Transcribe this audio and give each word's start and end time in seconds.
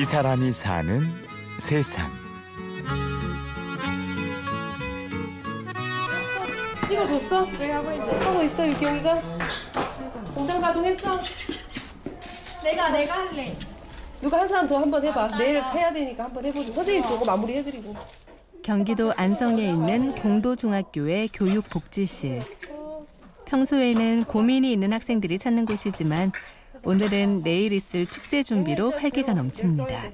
이 0.00 0.04
사람이 0.06 0.50
사는 0.50 0.98
세상. 1.58 2.10
찍어줬어? 6.88 7.44
네, 7.58 7.70
하고 7.72 7.90
있는데. 7.92 8.24
하고 8.24 8.42
있어 8.44 8.66
유경이가? 8.66 9.22
공장 10.34 10.58
가동했어? 10.62 11.20
내가, 12.64 12.88
내가 12.90 13.14
할래. 13.14 13.54
누가 14.22 14.38
한 14.40 14.48
사람 14.48 14.66
더 14.66 14.78
한 14.78 14.90
번 14.90 15.04
해봐. 15.04 15.36
내일 15.36 15.62
해야 15.62 15.92
되니까 15.92 16.24
한 16.24 16.32
번 16.32 16.46
해보자. 16.46 16.72
선생님 16.72 17.02
그거 17.02 17.26
마무리 17.26 17.56
해드리고. 17.58 17.94
경기도 18.62 19.12
안성에 19.14 19.62
있는 19.64 20.14
공도중학교의 20.14 21.28
교육복지실. 21.34 22.42
평소에는 23.44 24.24
고민이 24.24 24.72
있는 24.72 24.94
학생들이 24.94 25.38
찾는 25.38 25.66
곳이지만 25.66 26.32
오늘은 26.84 27.42
내일 27.42 27.72
있을 27.72 28.06
축제 28.06 28.42
준비로 28.42 28.90
활기가 28.92 29.34
넘칩니다. 29.34 30.10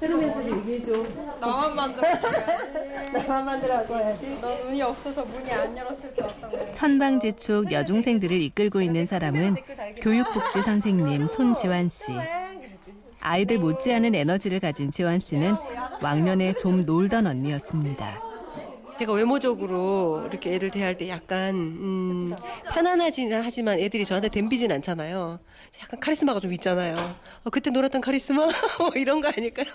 새로운 0.00 0.24
애들 0.24 0.56
얘기해줘. 0.58 1.04
나만 1.40 1.74
만들어줘야지. 1.74 3.12
나만 3.12 3.44
만들어갖고 3.44 3.94
와야지. 3.94 4.38
넌 4.40 4.58
운이 4.68 4.82
없어서 4.82 5.24
문이 5.24 5.50
안 5.50 5.76
열었을 5.76 6.14
때 6.14 6.24
어떤 6.24 6.50
거야? 6.52 6.72
천방지축 6.72 7.72
여중생들을 7.72 8.40
이끌고 8.40 8.80
있는 8.80 9.06
사람은 9.06 9.56
교육복지 10.00 10.62
선생님 10.62 11.26
손지환 11.26 11.88
씨. 11.88 12.12
아이들 13.20 13.58
못지않은 13.58 14.14
에너지를 14.14 14.60
가진 14.60 14.92
지환 14.92 15.18
씨는 15.18 15.56
왕년에 16.00 16.54
좀 16.54 16.82
놀던 16.84 17.26
언니였습니다. 17.26 18.22
제가 18.98 19.12
외모적으로 19.12 20.26
이렇게 20.28 20.54
애들 20.54 20.70
대할 20.70 20.98
때 20.98 21.08
약간 21.08 21.54
음, 21.54 22.34
편안하진 22.72 23.32
하지만 23.32 23.78
애들이 23.78 24.04
저한테 24.04 24.28
덤비진 24.28 24.72
않잖아요. 24.72 25.38
약간 25.80 26.00
카리스마가 26.00 26.40
좀 26.40 26.52
있잖아요. 26.54 26.94
어, 27.44 27.50
그때 27.50 27.70
놀았던 27.70 28.00
카리스마 28.00 28.46
뭐 28.78 28.90
이런 28.96 29.20
거 29.20 29.28
아닐까요? 29.28 29.66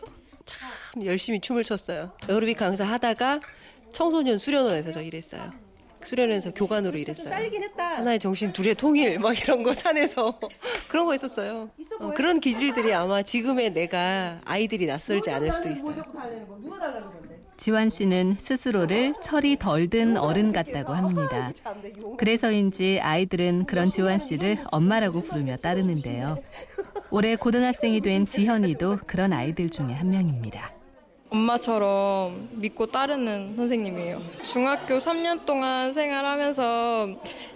참 0.45 1.05
열심히 1.05 1.39
춤을 1.39 1.63
췄어요. 1.63 2.11
에어로빅 2.27 2.57
강사 2.57 2.83
하다가 2.83 3.39
청소년 3.93 4.37
수련원에서 4.37 4.91
저 4.91 5.01
일했어요. 5.01 5.51
수련원에서 6.03 6.51
교관으로 6.51 6.97
일했어요. 6.97 7.29
하나의 7.95 8.19
정신 8.19 8.51
둘의 8.51 8.75
통일 8.75 9.19
막 9.19 9.39
이런 9.39 9.63
거 9.63 9.73
산에서 9.73 10.37
그런 10.89 11.05
거 11.05 11.15
있었어요. 11.15 11.69
어, 11.99 12.13
그런 12.13 12.41
기질들이 12.41 12.93
아마 12.93 13.21
지금의 13.23 13.71
내가 13.71 14.41
아이들이 14.43 14.85
낯설지 14.85 15.29
않을 15.31 15.49
수도 15.53 15.69
있어요. 15.69 16.03
지환 17.57 17.89
씨는 17.89 18.35
스스로를 18.39 19.13
철이 19.21 19.57
덜 19.57 19.89
든 19.89 20.17
어른 20.17 20.51
같다고 20.51 20.93
합니다. 20.93 21.51
그래서인지 22.17 22.99
아이들은 23.01 23.65
그런 23.65 23.89
지환 23.89 24.17
씨를 24.17 24.57
엄마라고 24.71 25.21
부르며 25.21 25.57
따르는데요. 25.57 26.37
올해 27.09 27.35
고등학생이 27.35 28.01
된 28.01 28.25
지현이도 28.25 28.99
그런 29.05 29.33
아이들 29.33 29.69
중에 29.69 29.93
한 29.93 30.09
명입니다. 30.09 30.71
엄마처럼 31.29 32.49
믿고 32.53 32.85
따르는 32.85 33.55
선생님이에요. 33.55 34.21
중학교 34.43 34.99
3년 34.99 35.45
동안 35.45 35.91
생활하면서 35.93 37.07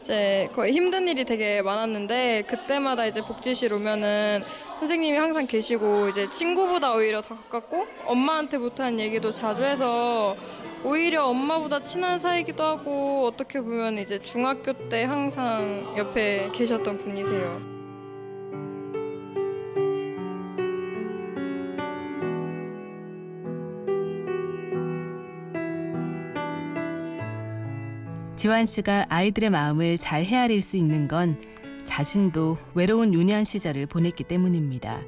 이제 0.02 0.50
거의 0.54 0.74
힘든 0.74 1.08
일이 1.08 1.24
되게 1.26 1.62
많았는데 1.62 2.44
그때마다 2.48 3.06
이제 3.06 3.22
복지실 3.22 3.72
오면은 3.74 4.44
선생님이 4.80 5.18
항상 5.18 5.48
계시고 5.48 6.10
이제 6.10 6.30
친구보다 6.30 6.94
오히려 6.94 7.20
더 7.22 7.36
가깝고 7.36 7.88
엄마한테 8.06 8.58
못하는 8.58 9.00
얘기도 9.00 9.34
자주 9.34 9.64
해서 9.64 10.36
오히려 10.84 11.26
엄마보다 11.26 11.82
친한 11.82 12.20
사이기도 12.20 12.64
하고 12.64 13.26
어떻게 13.26 13.60
보면 13.60 13.98
이제 13.98 14.20
중학교 14.20 14.74
때 14.90 15.04
항상 15.04 15.96
옆에 15.98 16.52
계셨던 16.54 17.00
분이세요. 17.00 17.78
지환 28.36 28.68
씨가 28.68 29.08
아이들의 29.10 29.50
마음을 29.50 29.98
잘 29.98 30.24
헤아릴 30.24 30.62
수 30.62 30.78
있는 30.78 31.08
건 31.08 31.42
자신도 31.98 32.58
외로운 32.76 33.12
유년 33.12 33.44
시절을 33.44 33.88
보냈기 33.88 34.24
때문입니다. 34.26 35.02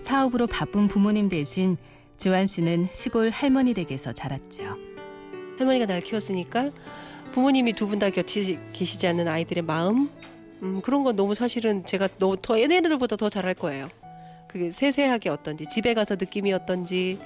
사업으로 0.00 0.46
바쁜 0.46 0.88
부모님 0.88 1.28
대신 1.28 1.76
지환 2.16 2.46
씨는 2.46 2.88
시골 2.90 3.28
할머니 3.28 3.74
댁에서 3.74 4.10
자랐죠. 4.14 4.78
할머니가 5.58 5.84
날 5.84 6.00
키웠으니까 6.00 6.70
부모님이 7.32 7.74
두 7.74 7.86
분 7.86 7.98
다 7.98 8.08
곁에 8.08 8.58
계시지 8.72 9.06
않는 9.08 9.28
아이들의 9.28 9.62
마음 9.62 10.08
음, 10.62 10.80
그런 10.80 11.04
건 11.04 11.16
너무 11.16 11.34
사실은 11.34 11.84
제가 11.84 12.08
너무 12.18 12.38
더 12.40 12.58
얘네들보다 12.58 13.16
더 13.16 13.28
잘할 13.28 13.52
거예요. 13.52 13.90
그게 14.48 14.70
세세하게 14.70 15.28
어떤지 15.28 15.66
집에 15.66 15.92
가서 15.92 16.14
느낌이 16.14 16.50
어떤지 16.54 17.18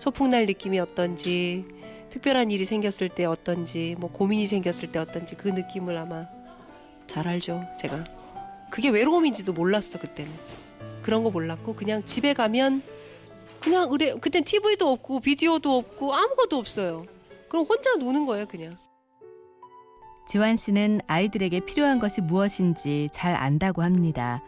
소풍 0.00 0.28
날 0.28 0.44
느낌이 0.44 0.78
어떤지 0.78 1.64
특별한 2.10 2.50
일이 2.50 2.66
생겼을 2.66 3.08
때 3.08 3.24
어떤지 3.24 3.96
뭐 3.98 4.12
고민이 4.12 4.46
생겼을 4.46 4.92
때 4.92 4.98
어떤지 4.98 5.34
그 5.34 5.48
느낌을 5.48 5.96
아마 5.96 6.26
잘 7.06 7.26
알죠 7.26 7.64
제가 7.80 8.17
그게 8.70 8.88
외로움인지도 8.90 9.52
몰랐어 9.52 9.98
그때는. 9.98 10.32
그런 11.02 11.24
거 11.24 11.30
몰랐고 11.30 11.74
그냥 11.74 12.04
집에 12.04 12.34
가면 12.34 12.82
그냥 13.60 13.88
의뢰 13.90 14.14
그땐 14.14 14.44
TV도 14.44 14.90
없고 14.92 15.20
비디오도 15.20 15.76
없고 15.78 16.14
아무것도 16.14 16.56
없어요. 16.58 17.06
그럼 17.48 17.64
혼자 17.66 17.94
노는 17.96 18.26
거예요 18.26 18.46
그냥. 18.46 18.76
지환 20.26 20.56
씨는 20.56 21.00
아이들에게 21.06 21.60
필요한 21.60 21.98
것이 21.98 22.20
무엇인지 22.20 23.08
잘 23.12 23.34
안다고 23.34 23.82
합니다. 23.82 24.42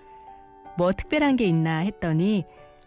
뭐 0.77 0.93
특별한 0.93 1.37
게 1.37 1.45
있나 1.47 1.79
했더니 1.79 2.45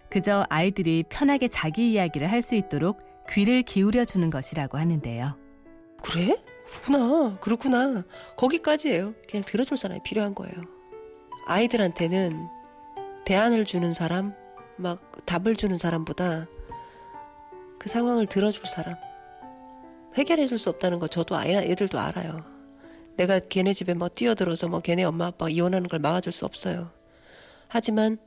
그저 0.09 0.45
아이들이 0.49 1.03
편하게 1.09 1.47
자기 1.47 1.91
이야기를 1.93 2.31
할 2.31 2.41
수 2.43 2.53
있도록 2.55 2.99
귀를 3.29 3.63
기울여 3.63 4.05
주는 4.05 4.29
것이라고 4.29 4.77
하는데요. 4.77 5.35
그래? 6.03 6.37
그렇구나. 6.83 7.37
그렇구나. 7.39 8.03
거기까지예요. 8.35 9.13
그냥 9.29 9.43
들어줄 9.45 9.77
사람이 9.77 10.01
필요한 10.03 10.35
거예요 10.35 10.53
아이들한테는 11.45 12.47
대안을 13.25 13.65
주는 13.65 13.93
사람 13.93 14.33
막 14.75 15.01
답을 15.25 15.55
주는 15.55 15.77
사람보다 15.77 16.47
그 17.79 17.89
상황을 17.89 18.27
들어줄 18.27 18.65
사람 18.65 18.95
해결해 20.15 20.45
줄 20.47 20.57
수 20.57 20.69
없다는 20.69 20.99
거 20.99 21.07
저도 21.07 21.35
아이 21.35 21.53
애들도 21.53 21.99
알아요. 21.99 22.45
내가 23.15 23.39
걔네 23.39 23.73
집에 23.73 23.93
뭐 23.93 24.09
뛰어들어서 24.09 24.67
뭐 24.67 24.79
걔네 24.79 25.03
엄마 25.03 25.27
아빠 25.27 25.49
이혼하는 25.49 25.87
걸 25.87 25.99
막아줄 25.99 26.31
수 26.31 26.45
없어요. 26.45 26.91
하지만 27.67 28.17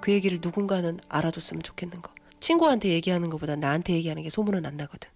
그 0.00 0.12
얘기를 0.12 0.38
누군가는 0.40 0.98
알아줬으면 1.08 1.62
좋겠는 1.62 2.02
거. 2.02 2.12
친구한테 2.40 2.88
얘기하는 2.88 3.30
것보다 3.30 3.56
나한테 3.56 3.94
얘기하는 3.94 4.22
게 4.22 4.30
소문은 4.30 4.66
안 4.66 4.76
나거든. 4.76 5.10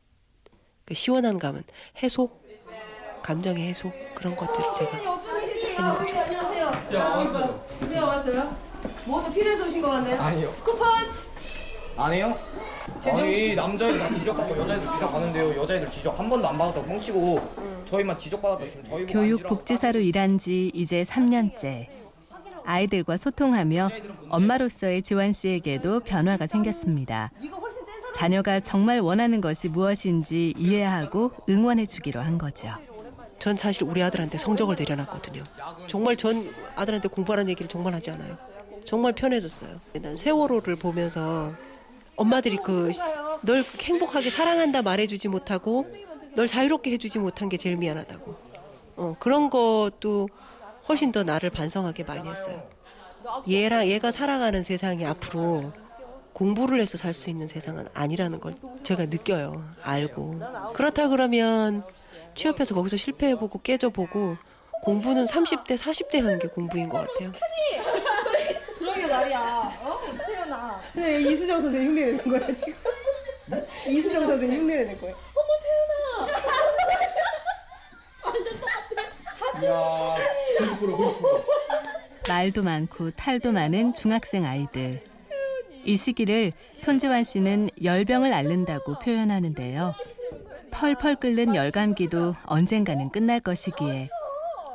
그 0.84 0.94
시원한 0.94 1.38
감은 1.38 1.64
해소, 2.02 2.40
감정의 3.22 3.68
해소? 3.68 3.92
그런 4.14 4.36
것들을 4.36 4.68
제가 4.78 5.35
하는 5.76 5.94
거죠. 5.98 6.18
안녕하세요. 6.18 6.66
안녕하세요. 6.88 7.66
네, 7.88 7.98
왔어요. 7.98 8.56
뭐도 9.04 9.32
필요해서 9.32 9.66
오신 9.66 9.82
것 9.82 9.90
같네요. 9.90 10.20
아니요. 10.20 10.50
쿠폰. 10.64 10.86
아니요? 11.96 12.38
아니 13.04 13.54
남자애들 13.54 13.98
다 13.98 14.08
지적받고 14.08 14.56
여자애들 14.58 14.86
지적받는데요 14.92 15.62
여자애들 15.62 15.90
지적 15.90 16.18
한 16.18 16.28
번도 16.28 16.46
안 16.46 16.58
받았다고 16.58 16.86
뻥치고 16.86 17.40
저희만 17.86 18.18
지적받았다 18.18 18.68
지금 18.68 18.84
저희 18.84 19.06
교육복지사로 19.06 20.00
일한 20.00 20.38
지 20.38 20.70
이제 20.74 21.02
3년째. 21.02 21.86
아이들과 22.64 23.16
소통하며 23.16 23.90
엄마로서의 24.28 25.02
지환 25.02 25.32
씨에게도 25.32 26.00
변화가 26.00 26.46
생겼습니다. 26.46 27.30
자녀가 28.14 28.60
정말 28.60 29.00
원하는 29.00 29.40
것이 29.40 29.68
무엇인지 29.68 30.54
이해하고 30.58 31.32
응원해 31.48 31.86
주기로 31.86 32.20
한 32.20 32.38
거죠. 32.38 32.68
전 33.38 33.56
사실 33.56 33.84
우리 33.84 34.02
아들한테 34.02 34.38
성적을 34.38 34.76
내려놨거든요. 34.78 35.42
정말 35.88 36.16
전 36.16 36.48
아들한테 36.74 37.08
공부하라는 37.08 37.50
얘기를 37.50 37.68
정말 37.68 37.94
하지 37.94 38.10
않아요. 38.10 38.36
정말 38.84 39.12
편해졌어요. 39.12 39.80
난 40.00 40.16
세월호를 40.16 40.76
보면서 40.76 41.52
엄마들이 42.16 42.56
그 42.56 42.90
널 43.42 43.62
행복하게 43.80 44.30
사랑한다 44.30 44.82
말해주지 44.82 45.28
못하고 45.28 45.86
널 46.34 46.46
자유롭게 46.46 46.90
해주지 46.92 47.18
못한 47.18 47.48
게 47.48 47.56
제일 47.56 47.76
미안하다고. 47.76 48.34
어, 48.96 49.16
그런 49.20 49.50
것도 49.50 50.28
훨씬 50.88 51.12
더 51.12 51.22
나를 51.22 51.50
반성하게 51.50 52.04
많이 52.04 52.28
했어요. 52.28 52.66
얘랑 53.50 53.88
얘가 53.88 54.10
살아가는 54.10 54.62
세상이 54.62 55.04
앞으로 55.04 55.72
공부를 56.32 56.80
해서 56.80 56.96
살 56.98 57.12
수 57.12 57.28
있는 57.30 57.48
세상은 57.48 57.88
아니라는 57.94 58.40
걸 58.40 58.54
제가 58.82 59.06
느껴요. 59.06 59.64
알고. 59.82 60.40
그렇다 60.74 61.08
그러면 61.08 61.82
취업해서 62.36 62.74
거기서 62.74 62.96
실패해보고 62.96 63.60
깨져보고 63.62 64.36
공부는 64.82 65.24
30대, 65.24 65.76
40대 65.76 66.20
하는 66.22 66.38
게 66.38 66.46
공부인 66.48 66.88
것 66.88 66.98
같아요. 66.98 67.32
그러게 68.78 69.06
말이야. 69.06 69.40
어? 69.82 70.00
태어나. 70.24 70.80
네, 70.94 71.20
이수정 71.20 71.60
선생님 71.60 71.90
흉내 71.90 72.12
내는 72.12 72.24
거야 72.28 72.54
지금. 72.54 72.74
이수정 73.88 74.26
선생님 74.26 74.60
흉내 74.60 74.76
내는 74.84 75.00
거예요. 75.00 75.16
야90% 79.56 80.80
90% 80.80 81.44
말도 82.28 82.62
많고 82.62 83.10
탈도 83.12 83.52
많은 83.52 83.94
중학생 83.94 84.44
아이들. 84.44 85.02
이 85.84 85.96
시기를 85.96 86.52
손지환 86.78 87.22
씨는 87.24 87.70
열병을 87.82 88.32
앓는다고 88.32 88.98
표현하는데요. 88.98 89.94
펄펄 90.78 91.16
끓는 91.16 91.54
열감기도 91.54 92.34
언젠가는 92.44 93.08
끝날 93.10 93.40
것이기에 93.40 94.10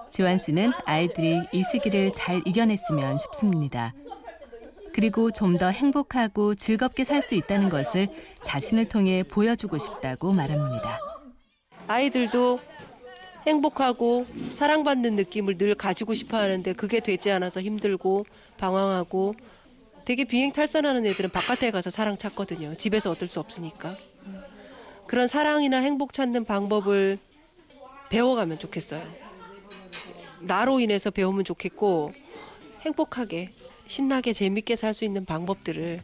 지환 0.09 0.38
씨는 0.39 0.71
아이들이 0.86 1.42
이 1.51 1.63
시기를 1.63 2.12
잘 2.13 2.42
이겨냈으면 2.45 3.18
싶습니다. 3.19 3.94
그리고 4.94 5.30
좀 5.31 5.57
더 5.57 5.69
행복하고 5.69 6.56
즐겁게 6.56 7.03
살 7.03 7.21
수 7.21 7.36
있다는 7.36 7.69
것을 7.69 8.07
자신을 8.42 8.89
통해 8.89 9.21
보여주고 9.24 9.77
싶다고 9.77 10.33
말합니다. 10.33 11.00
아이들도 11.88 12.59
행복하고 13.45 14.25
사랑받는 14.51 15.15
느낌을 15.15 15.57
늘 15.57 15.75
가지고 15.75 16.13
싶어 16.15 16.38
하는데 16.38 16.74
그게 16.74 17.00
되지 17.00 17.31
않아서 17.31 17.62
힘들고 17.62 18.25
방황하고 18.57 19.36
되게 20.04 20.25
비행 20.25 20.51
탈선하는 20.51 21.06
애들은 21.06 21.30
바깥에 21.30 21.69
가서 21.69 21.89
사랑 21.92 22.18
찾거든요. 22.18 22.74
집에서 22.75 23.12
얻을 23.12 23.27
수 23.27 23.39
없으니까. 23.39 23.95
그런 25.12 25.28
사랑이나 25.28 25.80
행복 25.80 26.13
찾는 26.13 26.46
방법을 26.46 27.19
배워가면 28.08 28.60
좋겠어요. 28.60 29.06
나로 30.40 30.80
인해서 30.80 31.12
배우면 31.12 31.44
좋겠고 31.44 32.13
행복하게 32.86 33.50
신나게 33.88 34.31
재밌게 34.31 34.78
살 34.78 34.94
수 34.94 35.04
있는 35.04 35.25
방법들을 35.25 36.00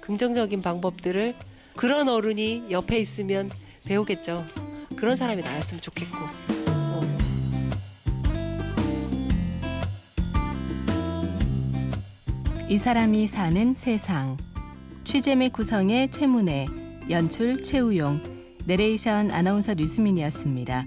긍정적인 0.00 0.60
방법들을 0.60 1.36
그런 1.76 2.08
어른이 2.08 2.64
옆에 2.72 2.98
있으면 2.98 3.48
배우겠죠. 3.84 4.44
그런 4.96 5.14
사람이 5.14 5.40
나였으면 5.42 5.80
좋겠고. 5.80 6.18
어. 6.68 7.00
이 12.68 12.76
사람이 12.76 13.28
사는 13.28 13.74
세상. 13.76 14.36
취재 15.04 15.36
및 15.36 15.52
구성의 15.52 16.10
최문혜, 16.10 16.66
연출 17.08 17.62
최우용, 17.62 18.31
내레이션 18.66 19.30
아나운서 19.30 19.74
류수민이었습니다. 19.74 20.86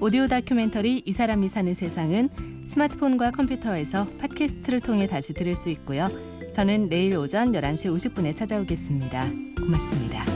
오디오 0.00 0.26
다큐멘터리 0.26 1.02
이 1.04 1.12
사람이 1.12 1.48
사는 1.48 1.72
세상은 1.74 2.28
스마트폰과 2.66 3.30
컴퓨터에서 3.30 4.06
팟캐스트를 4.18 4.80
통해 4.80 5.06
다시 5.06 5.32
들을 5.32 5.54
수 5.54 5.70
있고요. 5.70 6.08
저는 6.54 6.88
내일 6.88 7.16
오전 7.16 7.52
11시 7.52 7.94
50분에 7.94 8.34
찾아오겠습니다. 8.34 9.30
고맙습니다. 9.58 10.35